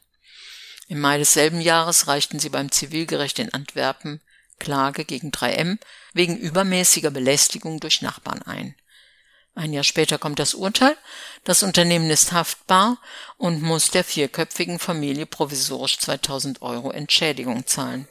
Im 0.88 1.00
Mai 1.00 1.18
desselben 1.18 1.60
Jahres 1.60 2.08
reichten 2.08 2.39
sie 2.39 2.50
beim 2.50 2.72
Zivilgericht 2.72 3.39
in 3.39 3.54
Antwerpen 3.54 4.22
Klage 4.60 5.06
gegen 5.06 5.32
3M 5.32 5.80
wegen 6.13 6.38
übermäßiger 6.38 7.12
Belästigung 7.12 7.80
durch 7.80 8.01
Nachbarn 8.01 8.42
ein. 8.44 8.75
Ein 9.56 9.74
Jahr 9.74 9.84
später 9.84 10.18
kommt 10.18 10.39
das 10.39 10.54
Urteil. 10.54 10.96
Das 11.46 11.63
Unternehmen 11.63 12.10
ist 12.10 12.34
haftbar 12.34 12.98
und 13.38 13.62
muss 13.62 13.89
der 13.89 14.04
vierköpfigen 14.04 14.80
Familie 14.80 15.25
provisorisch 15.25 15.98
2000 15.98 16.62
Euro 16.62 16.92
Entschädigung 16.92 17.65
zahlen. 17.65 18.08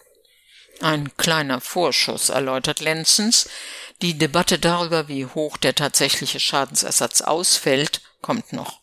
Ein 0.81 1.17
kleiner 1.17 1.61
Vorschuss, 1.61 2.29
erläutert 2.29 2.81
Lenzens. 2.81 3.49
Die 4.03 4.19
Debatte 4.19 4.59
darüber, 4.59 5.09
wie 5.09 5.27
hoch 5.27 5.57
der 5.57 5.75
tatsächliche 5.75 6.41
Schadensersatz 6.41 7.21
ausfällt, 7.23 8.03
kommt 8.21 8.53
noch. 8.53 8.81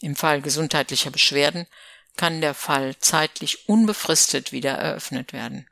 Im 0.00 0.16
Fall 0.16 0.40
gesundheitlicher 0.40 1.10
Beschwerden 1.10 1.66
kann 2.16 2.40
der 2.40 2.54
Fall 2.54 2.96
zeitlich 2.98 3.68
unbefristet 3.68 4.52
wieder 4.52 4.72
eröffnet 4.72 5.32
werden. 5.32 5.66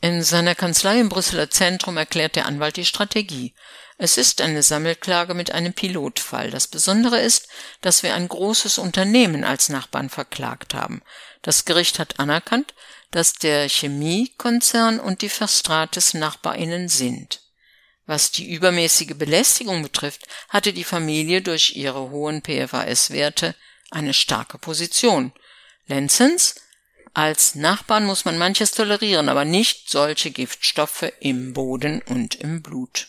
In 0.00 0.22
seiner 0.22 0.54
Kanzlei 0.54 0.98
im 1.00 1.10
Brüsseler 1.10 1.50
Zentrum 1.50 1.96
erklärt 1.96 2.36
der 2.36 2.46
Anwalt 2.46 2.76
die 2.76 2.86
Strategie. 2.86 3.54
Es 4.02 4.16
ist 4.16 4.40
eine 4.40 4.62
Sammelklage 4.62 5.34
mit 5.34 5.52
einem 5.52 5.74
Pilotfall. 5.74 6.50
Das 6.50 6.68
Besondere 6.68 7.20
ist, 7.20 7.48
dass 7.82 8.02
wir 8.02 8.14
ein 8.14 8.28
großes 8.28 8.78
Unternehmen 8.78 9.44
als 9.44 9.68
Nachbarn 9.68 10.08
verklagt 10.08 10.72
haben. 10.72 11.02
Das 11.42 11.66
Gericht 11.66 11.98
hat 11.98 12.18
anerkannt, 12.18 12.72
dass 13.10 13.34
der 13.34 13.68
Chemiekonzern 13.68 15.00
und 15.00 15.20
die 15.20 15.28
Verstrates 15.28 16.14
Nachbarinnen 16.14 16.88
sind. 16.88 17.42
Was 18.06 18.32
die 18.32 18.50
übermäßige 18.50 19.18
Belästigung 19.18 19.82
betrifft, 19.82 20.26
hatte 20.48 20.72
die 20.72 20.84
Familie 20.84 21.42
durch 21.42 21.76
ihre 21.76 22.08
hohen 22.08 22.40
PFAS-Werte 22.40 23.54
eine 23.90 24.14
starke 24.14 24.56
Position. 24.56 25.34
Lenzens 25.84 26.54
als 27.12 27.54
Nachbarn 27.54 28.06
muss 28.06 28.24
man 28.24 28.38
manches 28.38 28.70
tolerieren, 28.70 29.28
aber 29.28 29.44
nicht 29.44 29.90
solche 29.90 30.30
Giftstoffe 30.30 31.12
im 31.20 31.52
Boden 31.52 32.00
und 32.06 32.36
im 32.36 32.62
Blut. 32.62 33.08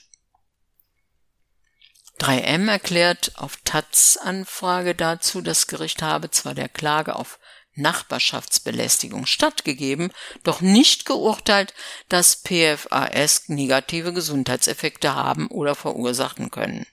3M 2.22 2.70
erklärt 2.70 3.32
auf 3.36 3.58
Taz 3.66 4.20
Anfrage 4.22 4.94
dazu, 4.94 5.42
das 5.42 5.66
Gericht 5.66 6.04
habe 6.04 6.30
zwar 6.30 6.54
der 6.54 6.70
Klage 6.70 7.16
auf 7.16 7.40
Nachbarschaftsbelästigung 7.74 9.26
stattgegeben, 9.26 10.12
doch 10.44 10.62
nicht 10.62 11.08
geurteilt, 11.08 11.74
dass 12.10 12.36
PFAS 12.36 13.50
negative 13.50 14.14
Gesundheitseffekte 14.14 15.16
haben 15.16 15.48
oder 15.48 15.74
verursachen 15.74 16.52
können. 16.52 16.86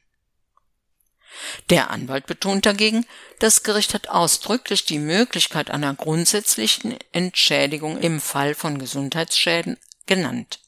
Der 1.69 1.91
Anwalt 1.91 2.27
betont 2.27 2.65
dagegen, 2.65 3.05
das 3.39 3.63
Gericht 3.63 3.93
hat 3.93 4.09
ausdrücklich 4.09 4.87
die 4.87 4.99
Möglichkeit 4.99 5.71
einer 5.71 5.93
grundsätzlichen 5.93 6.97
Entschädigung 7.13 7.99
im 7.99 8.23
Fall 8.23 8.55
von 8.55 8.79
Gesundheitsschäden 8.79 9.77
genannt. 10.07 10.61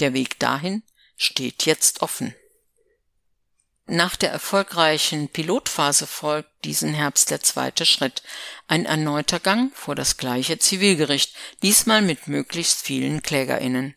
Der 0.00 0.14
Weg 0.14 0.38
dahin 0.38 0.82
steht 1.18 1.66
jetzt 1.66 2.00
offen. 2.00 2.34
Nach 3.88 4.16
der 4.16 4.32
erfolgreichen 4.32 5.28
Pilotphase 5.28 6.08
folgt 6.08 6.64
diesen 6.64 6.92
Herbst 6.92 7.30
der 7.30 7.40
zweite 7.40 7.86
Schritt, 7.86 8.22
ein 8.66 8.84
erneuter 8.84 9.38
Gang 9.38 9.72
vor 9.76 9.94
das 9.94 10.16
gleiche 10.16 10.58
Zivilgericht, 10.58 11.34
diesmal 11.62 12.02
mit 12.02 12.26
möglichst 12.26 12.82
vielen 12.82 13.22
Klägerinnen. 13.22 13.94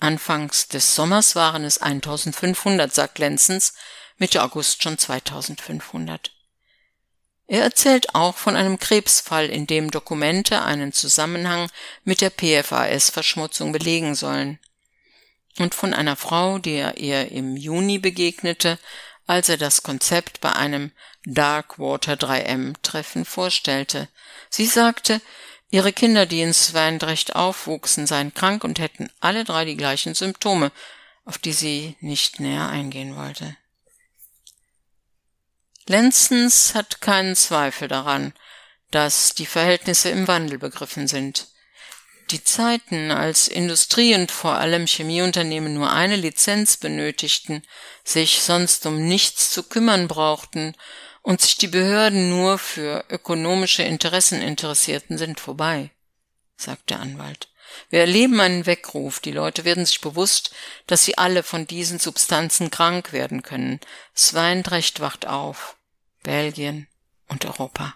Anfangs 0.00 0.66
des 0.66 0.96
Sommers 0.96 1.36
waren 1.36 1.64
es 1.64 1.78
1500, 1.78 2.92
sagt 2.92 3.20
Lenzens, 3.20 3.74
Mitte 4.16 4.42
August 4.42 4.82
schon 4.82 4.98
2500. 4.98 6.32
Er 7.46 7.62
erzählt 7.62 8.14
auch 8.16 8.36
von 8.36 8.56
einem 8.56 8.80
Krebsfall, 8.80 9.46
in 9.46 9.68
dem 9.68 9.92
Dokumente 9.92 10.62
einen 10.62 10.92
Zusammenhang 10.92 11.70
mit 12.02 12.20
der 12.20 12.30
PFAS-Verschmutzung 12.30 13.70
belegen 13.70 14.16
sollen. 14.16 14.58
Und 15.58 15.74
von 15.74 15.92
einer 15.92 16.16
Frau, 16.16 16.58
der 16.58 16.98
er 16.98 17.32
im 17.32 17.56
Juni 17.56 17.98
begegnete, 17.98 18.78
als 19.26 19.48
er 19.48 19.56
das 19.56 19.82
Konzept 19.82 20.40
bei 20.40 20.52
einem 20.52 20.92
Darkwater 21.24 22.14
3M 22.14 22.74
Treffen 22.82 23.24
vorstellte. 23.24 24.08
Sie 24.48 24.66
sagte, 24.66 25.20
ihre 25.70 25.92
Kinder, 25.92 26.26
die 26.26 26.40
in 26.40 26.54
Swandrecht 26.54 27.36
aufwuchsen, 27.36 28.06
seien 28.06 28.32
krank 28.32 28.64
und 28.64 28.78
hätten 28.78 29.10
alle 29.20 29.44
drei 29.44 29.64
die 29.64 29.76
gleichen 29.76 30.14
Symptome, 30.14 30.72
auf 31.24 31.36
die 31.38 31.52
sie 31.52 31.96
nicht 32.00 32.40
näher 32.40 32.68
eingehen 32.68 33.16
wollte. 33.16 33.56
Lenzens 35.86 36.74
hat 36.74 37.00
keinen 37.00 37.36
Zweifel 37.36 37.88
daran, 37.88 38.32
dass 38.90 39.34
die 39.34 39.46
Verhältnisse 39.46 40.08
im 40.10 40.28
Wandel 40.28 40.58
begriffen 40.58 41.08
sind. 41.08 41.48
Die 42.30 42.44
Zeiten, 42.44 43.10
als 43.10 43.48
Industrie 43.48 44.14
und 44.14 44.30
vor 44.30 44.56
allem 44.56 44.86
Chemieunternehmen 44.86 45.72
nur 45.72 45.90
eine 45.90 46.16
Lizenz 46.16 46.76
benötigten, 46.76 47.62
sich 48.04 48.42
sonst 48.42 48.84
um 48.84 49.08
nichts 49.08 49.50
zu 49.50 49.62
kümmern 49.62 50.08
brauchten 50.08 50.74
und 51.22 51.40
sich 51.40 51.56
die 51.56 51.68
Behörden 51.68 52.28
nur 52.28 52.58
für 52.58 53.06
ökonomische 53.08 53.82
Interessen 53.82 54.42
interessierten, 54.42 55.16
sind 55.16 55.40
vorbei, 55.40 55.90
sagt 56.54 56.90
der 56.90 57.00
Anwalt. 57.00 57.48
Wir 57.88 58.00
erleben 58.00 58.40
einen 58.40 58.66
Weckruf, 58.66 59.20
die 59.20 59.32
Leute 59.32 59.64
werden 59.64 59.86
sich 59.86 60.02
bewusst, 60.02 60.50
dass 60.86 61.06
sie 61.06 61.16
alle 61.16 61.42
von 61.42 61.66
diesen 61.66 61.98
Substanzen 61.98 62.70
krank 62.70 63.14
werden 63.14 63.42
können. 63.42 63.80
Sveindrecht 64.14 65.00
wacht 65.00 65.26
auf. 65.26 65.76
Belgien 66.22 66.88
und 67.28 67.46
Europa. 67.46 67.94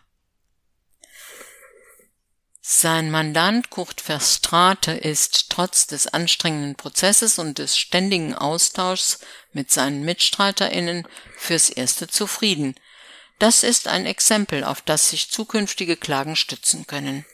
Sein 2.65 3.11
Mandant 3.11 3.71
Kurt 3.71 4.01
Verstrate 4.01 4.93
ist 4.93 5.51
trotz 5.51 5.89
des 5.89 6.07
anstrengenden 6.07 6.77
Prozesses 6.77 7.41
und 7.41 7.59
des 7.59 7.77
ständigen 7.77 8.37
Austauschs 8.37 9.19
mit 9.53 9.73
seinen 9.73 10.05
MitstreiterInnen 10.05 11.09
fürs 11.37 11.71
Erste 11.71 12.07
zufrieden. 12.07 12.77
Das 13.41 13.65
ist 13.65 13.89
ein 13.89 14.07
Exempel, 14.07 14.63
auf 14.63 14.81
das 14.81 15.11
sich 15.11 15.29
zukünftige 15.29 15.97
Klagen 15.97 16.37
stützen 16.37 16.87
können. 16.87 17.27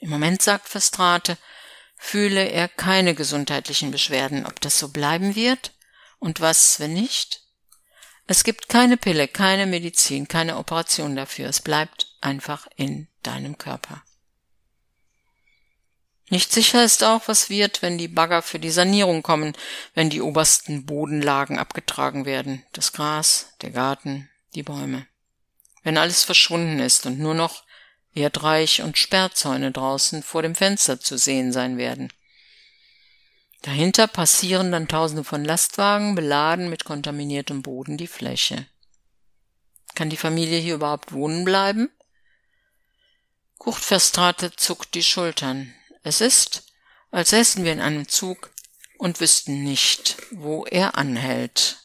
Im 0.00 0.10
Moment 0.10 0.42
sagt 0.42 0.68
Verstrate, 0.68 1.38
fühle 1.96 2.44
er 2.48 2.66
keine 2.66 3.14
gesundheitlichen 3.14 3.92
Beschwerden. 3.92 4.44
Ob 4.44 4.60
das 4.60 4.80
so 4.80 4.88
bleiben 4.88 5.36
wird? 5.36 5.70
Und 6.18 6.40
was, 6.40 6.80
wenn 6.80 6.94
nicht? 6.94 7.42
Es 8.26 8.42
gibt 8.42 8.68
keine 8.68 8.96
Pille, 8.96 9.28
keine 9.28 9.66
Medizin, 9.66 10.26
keine 10.26 10.56
Operation 10.56 11.14
dafür. 11.14 11.48
Es 11.48 11.60
bleibt 11.60 12.08
einfach 12.20 12.66
in 12.74 13.06
deinem 13.22 13.56
Körper. 13.56 14.02
Nicht 16.30 16.52
sicher 16.52 16.82
ist 16.84 17.04
auch, 17.04 17.28
was 17.28 17.50
wird, 17.50 17.82
wenn 17.82 17.98
die 17.98 18.08
Bagger 18.08 18.42
für 18.42 18.58
die 18.58 18.70
Sanierung 18.70 19.22
kommen, 19.22 19.54
wenn 19.94 20.08
die 20.08 20.22
obersten 20.22 20.86
Bodenlagen 20.86 21.58
abgetragen 21.58 22.24
werden, 22.24 22.64
das 22.72 22.92
Gras, 22.92 23.54
der 23.60 23.70
Garten, 23.70 24.30
die 24.54 24.62
Bäume. 24.62 25.06
Wenn 25.82 25.98
alles 25.98 26.24
verschwunden 26.24 26.78
ist 26.78 27.04
und 27.04 27.18
nur 27.18 27.34
noch 27.34 27.64
Erdreich 28.14 28.80
und 28.80 28.96
Sperrzäune 28.96 29.72
draußen 29.72 30.22
vor 30.22 30.42
dem 30.42 30.54
Fenster 30.54 30.98
zu 31.00 31.18
sehen 31.18 31.52
sein 31.52 31.76
werden. 31.76 32.12
Dahinter 33.62 34.06
passieren 34.06 34.72
dann 34.72 34.88
tausende 34.88 35.24
von 35.24 35.44
Lastwagen, 35.44 36.14
beladen 36.14 36.70
mit 36.70 36.84
kontaminiertem 36.84 37.62
Boden 37.62 37.96
die 37.96 38.06
Fläche. 38.06 38.66
Kann 39.94 40.10
die 40.10 40.16
Familie 40.16 40.58
hier 40.58 40.74
überhaupt 40.74 41.12
wohnen 41.12 41.44
bleiben? 41.44 41.90
Kurt 43.58 43.76
Verstrate 43.76 44.52
zuckt 44.54 44.94
die 44.94 45.02
Schultern. 45.02 45.74
Es 46.04 46.20
ist, 46.20 46.64
als 47.10 47.30
säßen 47.30 47.64
wir 47.64 47.72
in 47.72 47.80
einem 47.80 48.06
Zug 48.08 48.50
und 48.98 49.20
wüssten 49.20 49.64
nicht, 49.64 50.18
wo 50.30 50.66
er 50.66 50.96
anhält. 50.96 51.83